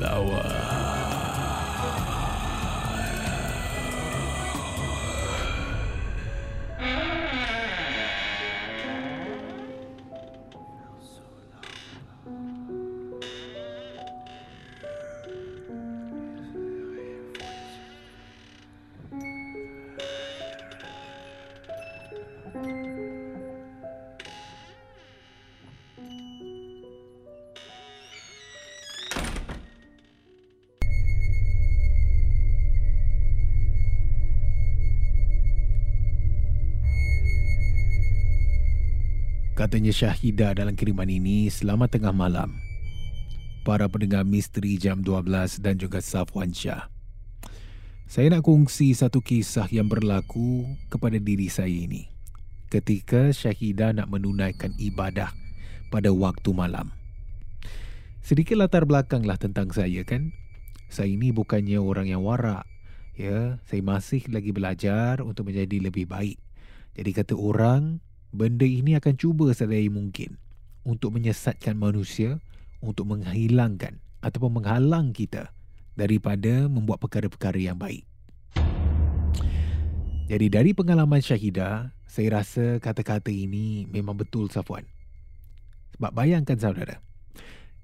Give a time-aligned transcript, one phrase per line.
[0.00, 0.85] lawan.
[39.56, 42.60] Katanya Syahidah dalam kiriman ini selamat tengah malam.
[43.64, 46.92] Para pendengar misteri jam 12 dan juga Safwan Shah.
[48.04, 52.04] Saya nak kongsi satu kisah yang berlaku kepada diri saya ini.
[52.68, 55.32] Ketika Syahidah nak menunaikan ibadah
[55.88, 56.92] pada waktu malam.
[58.20, 60.36] Sedikit latar belakanglah tentang saya kan.
[60.92, 62.68] Saya ini bukannya orang yang warak.
[63.16, 66.36] Ya, saya masih lagi belajar untuk menjadi lebih baik.
[66.92, 70.38] Jadi kata orang, benda ini akan cuba sedaya mungkin
[70.86, 72.38] untuk menyesatkan manusia,
[72.78, 75.50] untuk menghilangkan ataupun menghalang kita
[75.98, 78.06] daripada membuat perkara-perkara yang baik.
[80.26, 84.82] Jadi dari pengalaman Syahidah, saya rasa kata-kata ini memang betul Safwan.
[85.94, 86.98] Sebab bayangkan saudara,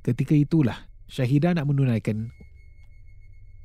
[0.00, 2.32] ketika itulah Syahidah nak menunaikan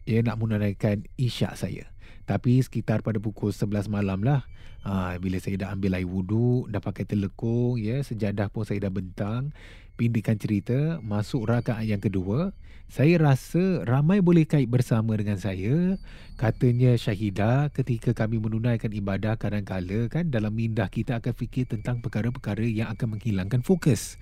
[0.05, 1.89] ia nak menunaikan isyak saya.
[2.25, 4.41] Tapi sekitar pada pukul 11 malam lah
[4.85, 8.93] ha, Bila saya dah ambil air wuduk Dah pakai telekung ya, Sejadah pun saya dah
[8.93, 9.53] bentang
[9.97, 12.53] Pindikan cerita Masuk rakaat yang kedua
[12.89, 15.97] Saya rasa ramai boleh kait bersama dengan saya.
[16.37, 22.65] Katanya Syahidah Ketika kami menunaikan ibadah kadang-kala kan Dalam mindah kita akan fikir tentang perkara-perkara
[22.65, 24.17] Yang akan menghilangkan fokus.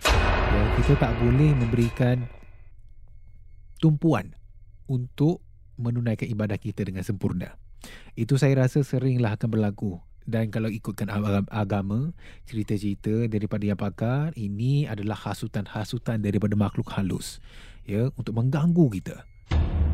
[0.52, 2.28] Ya, Kita tak boleh memberikan
[3.80, 4.36] Tumpuan
[4.92, 5.40] Untuk
[5.74, 7.63] menunaikan ibadah kita dengan sempurna
[8.14, 10.00] itu saya rasa seringlah akan berlaku.
[10.24, 11.12] Dan kalau ikutkan
[11.52, 12.16] agama,
[12.48, 17.44] cerita-cerita daripada yang pakar, ini adalah hasutan-hasutan daripada makhluk halus.
[17.84, 19.28] ya Untuk mengganggu kita.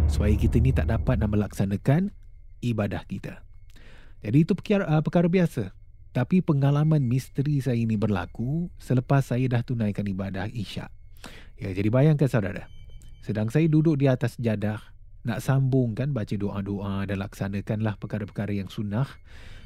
[0.06, 2.14] Supaya kita ni tak dapat nak melaksanakan
[2.62, 3.42] ibadah kita.
[4.22, 5.74] Jadi itu perkara, perkara biasa.
[6.10, 10.90] Tapi pengalaman misteri saya ini berlaku selepas saya dah tunaikan ibadah isyak.
[11.58, 12.70] Ya, jadi bayangkan saudara.
[13.22, 14.82] Sedang saya duduk di atas jadah
[15.28, 19.08] nak sambung kan baca doa-doa dan laksanakanlah perkara-perkara yang sunnah.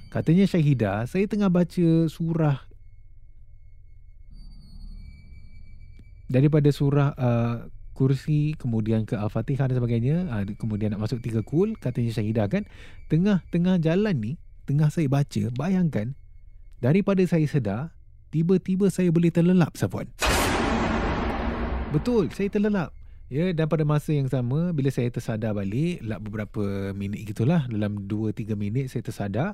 [0.10, 2.58] Katanya Syahidah, saya tengah baca surah
[6.30, 7.56] daripada surah uh,
[7.94, 12.66] kursi kemudian ke Al-Fatihah dan sebagainya, uh, kemudian nak masuk tiga kul, katanya Syahidah kan,
[13.10, 14.32] tengah-tengah jalan ni,
[14.66, 16.18] tengah saya baca, bayangkan
[16.82, 17.94] daripada saya sedar,
[18.34, 20.10] tiba-tiba saya boleh terlelap Safwan.
[21.94, 22.90] Betul, saya terlelap.
[23.32, 28.04] Ya, dan pada masa yang sama bila saya tersadar balik, lap beberapa minit gitulah, dalam
[28.06, 29.50] 2-3 minit saya tersadar,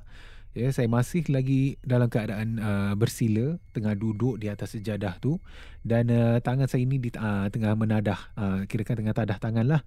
[0.58, 5.38] ya, saya masih lagi dalam keadaan uh, bersila, tengah duduk di atas sejadah tu
[5.86, 9.82] dan uh, tangan saya ini di, uh, tengah menadah, uh, kirakan tengah tadah tangan lah.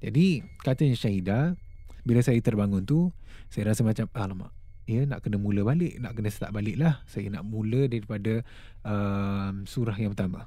[0.00, 1.44] Jadi, katanya Syahidah,
[2.02, 3.12] bila saya terbangun tu,
[3.52, 4.50] saya rasa macam, alamak,
[4.86, 7.02] ya nak kena mula balik, nak kena start balik lah.
[7.10, 8.46] Saya nak mula daripada
[8.86, 10.46] um, surah yang pertama.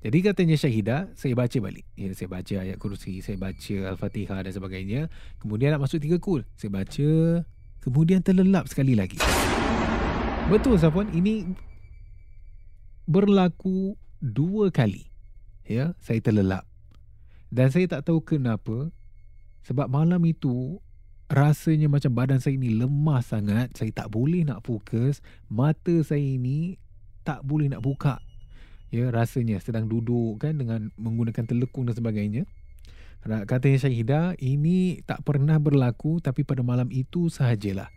[0.00, 1.86] Jadi katanya Syahidah, saya baca balik.
[1.94, 5.00] Ya, saya baca ayat kursi, saya baca Al-Fatihah dan sebagainya.
[5.38, 6.42] Kemudian nak masuk tiga kul.
[6.54, 7.10] Saya baca,
[7.82, 9.18] kemudian terlelap sekali lagi.
[10.50, 11.48] Betul Safwan, ini
[13.06, 15.08] berlaku dua kali.
[15.62, 16.66] Ya, saya terlelap.
[17.52, 18.90] Dan saya tak tahu kenapa,
[19.62, 20.80] sebab malam itu
[21.32, 23.72] rasanya macam badan saya ini lemah sangat.
[23.72, 25.24] Saya tak boleh nak fokus.
[25.48, 26.76] Mata saya ini
[27.22, 28.18] tak boleh nak buka
[28.92, 32.44] ya rasanya sedang duduk kan dengan menggunakan telekung dan sebagainya.
[33.24, 37.88] Katanya Syahidah ini tak pernah berlaku tapi pada malam itu sahajalah.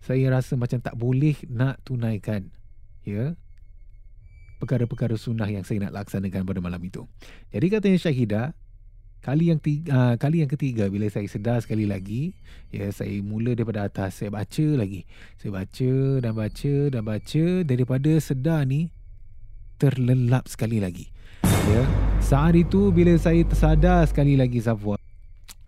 [0.00, 2.48] Saya rasa macam tak boleh nak tunaikan.
[3.04, 3.36] Ya.
[4.62, 7.04] Perkara-perkara sunnah yang saya nak laksanakan pada malam itu.
[7.52, 8.46] Jadi katanya Syahidah
[9.18, 12.36] kali yang tiga, uh, kali yang ketiga bila saya sedar sekali lagi
[12.68, 15.10] ya saya mula daripada atas saya baca lagi.
[15.42, 15.92] Saya baca
[16.22, 18.93] dan baca dan baca daripada sedar ni
[19.84, 21.12] terlelap sekali lagi.
[21.44, 21.84] Ya.
[22.24, 24.96] Saat itu bila saya tersadar sekali lagi Safwa,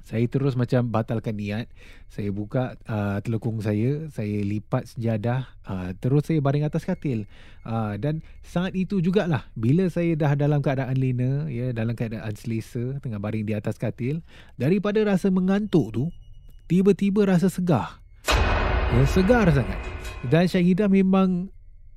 [0.08, 1.68] saya terus macam batalkan niat.
[2.08, 7.28] Saya buka uh, telekung saya, saya lipat sejadah, uh, terus saya baring atas katil.
[7.60, 12.96] Uh, dan saat itu jugalah bila saya dah dalam keadaan lena, ya, dalam keadaan selesa
[13.04, 14.24] tengah baring di atas katil,
[14.56, 16.04] daripada rasa mengantuk tu,
[16.72, 18.00] tiba-tiba rasa segar.
[18.96, 19.80] Ya, segar sangat.
[20.24, 21.52] Dan Syahidah memang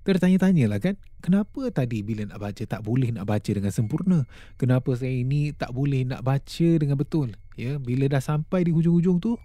[0.10, 4.26] tertanya-tanya lah kan kenapa tadi bila nak baca tak boleh nak baca dengan sempurna?
[4.58, 7.38] Kenapa saya ini tak boleh nak baca dengan betul?
[7.54, 9.38] Ya bila dah sampai di hujung-hujung tu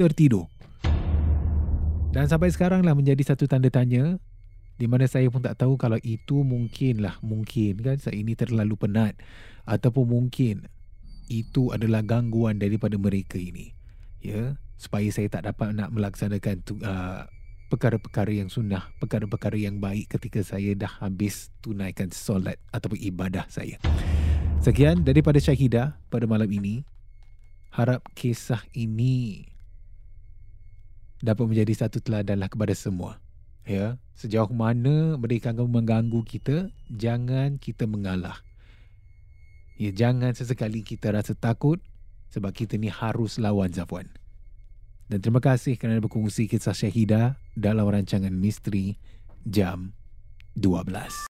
[0.00, 0.48] tertidur.
[2.16, 4.16] Dan sampai sekarang lah menjadi satu tanda tanya
[4.80, 8.80] di mana saya pun tak tahu kalau itu mungkin lah mungkin kan saya ini terlalu
[8.80, 9.12] penat
[9.68, 10.72] ataupun mungkin
[11.28, 13.76] itu adalah gangguan daripada mereka ini.
[14.24, 17.26] Ya supaya saya tak dapat nak melaksanakan tu, uh,
[17.68, 23.76] perkara-perkara yang sunnah, perkara-perkara yang baik ketika saya dah habis tunaikan solat ataupun ibadah saya.
[24.64, 26.82] Sekian daripada Syahidah pada malam ini.
[27.68, 29.44] Harap kisah ini
[31.20, 33.20] dapat menjadi satu teladanlah kepada semua.
[33.68, 38.40] Ya, sejauh mana mereka akan mengganggu kita, jangan kita mengalah.
[39.76, 41.78] Ya, jangan sesekali kita rasa takut
[42.32, 44.08] sebab kita ni harus lawan Zafwan.
[45.08, 49.00] Dan terima kasih kerana berkongsi kisah Syahidah dalam rancangan Misteri
[49.48, 49.96] Jam
[50.52, 51.32] 12.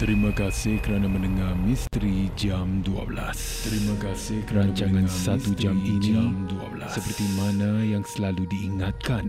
[0.00, 3.68] Terima kasih kerana mendengar Misteri Jam 12.
[3.68, 6.96] Terima kasih kerana rancangan satu jam ini jam 12.
[6.96, 9.28] seperti mana yang selalu diingatkan.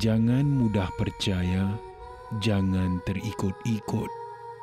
[0.00, 1.68] Jangan mudah percaya,
[2.40, 4.10] jangan terikut-ikut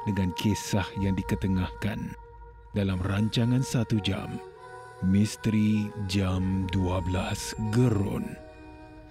[0.10, 2.18] dengan kisah yang diketengahkan
[2.74, 4.42] dalam rancangan satu jam.
[5.06, 8.26] Misteri Jam 12 Gerun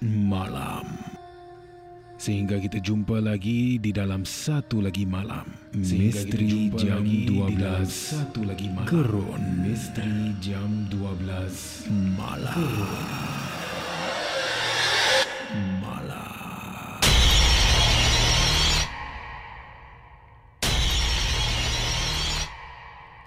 [0.02, 0.82] Malam.
[2.18, 5.46] Sehingga kita jumpa lagi di dalam satu lagi malam.
[5.78, 8.90] Misteri Jam 12 satu lagi malam.
[8.90, 9.42] Gerun.
[9.62, 11.86] Misteri Jam 12
[12.18, 12.50] Malam.
[12.50, 13.55] Gerun.